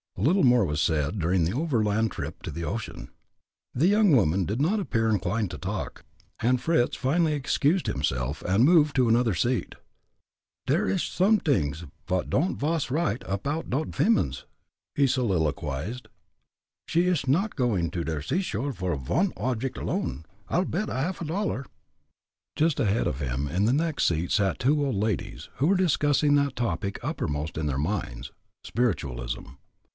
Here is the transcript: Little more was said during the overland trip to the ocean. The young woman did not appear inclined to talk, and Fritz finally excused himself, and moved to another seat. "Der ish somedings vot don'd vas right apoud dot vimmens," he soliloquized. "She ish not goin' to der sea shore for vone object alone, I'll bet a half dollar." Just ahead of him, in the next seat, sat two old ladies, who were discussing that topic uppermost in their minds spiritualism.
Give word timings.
Little 0.17 0.43
more 0.43 0.65
was 0.65 0.81
said 0.81 1.19
during 1.19 1.45
the 1.45 1.53
overland 1.53 2.11
trip 2.11 2.43
to 2.43 2.51
the 2.51 2.63
ocean. 2.63 3.09
The 3.73 3.87
young 3.87 4.15
woman 4.15 4.45
did 4.45 4.59
not 4.61 4.79
appear 4.79 5.09
inclined 5.09 5.49
to 5.51 5.57
talk, 5.59 6.03
and 6.39 6.61
Fritz 6.61 6.95
finally 6.95 7.33
excused 7.33 7.85
himself, 7.87 8.41
and 8.43 8.65
moved 8.65 8.95
to 8.95 9.09
another 9.09 9.33
seat. 9.33 9.75
"Der 10.65 10.87
ish 10.89 11.11
somedings 11.11 11.85
vot 12.07 12.29
don'd 12.29 12.57
vas 12.59 12.91
right 12.91 13.21
apoud 13.25 13.69
dot 13.69 13.87
vimmens," 13.89 14.45
he 14.95 15.07
soliloquized. 15.07 16.07
"She 16.87 17.07
ish 17.07 17.27
not 17.27 17.55
goin' 17.55 17.89
to 17.91 18.03
der 18.03 18.21
sea 18.21 18.41
shore 18.41 18.73
for 18.73 18.95
vone 18.95 19.31
object 19.37 19.77
alone, 19.77 20.25
I'll 20.49 20.65
bet 20.65 20.89
a 20.89 20.93
half 20.95 21.25
dollar." 21.25 21.65
Just 22.55 22.79
ahead 22.79 23.07
of 23.07 23.19
him, 23.21 23.47
in 23.47 23.65
the 23.65 23.73
next 23.73 24.07
seat, 24.07 24.31
sat 24.31 24.59
two 24.59 24.83
old 24.85 24.95
ladies, 24.95 25.49
who 25.57 25.67
were 25.67 25.75
discussing 25.77 26.35
that 26.35 26.55
topic 26.55 26.99
uppermost 27.03 27.57
in 27.57 27.67
their 27.67 27.79
minds 27.79 28.31
spiritualism. 28.63 29.45